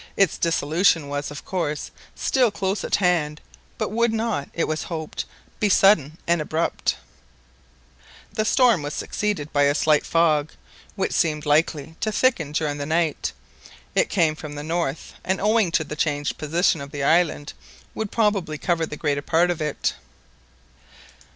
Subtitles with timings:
[0.17, 3.39] Its dissolution was, of course, still close at hand,
[3.77, 5.25] but would not, it was hoped,
[5.59, 6.95] be sudden and abrupt.
[8.33, 10.53] The storm was succeeded by a slight fog,
[10.95, 13.31] which seemed likely to thicken during the night.
[13.93, 17.53] It came from the north, and owing to the changed position of the island,
[17.93, 19.93] would probably cover the greater part of it.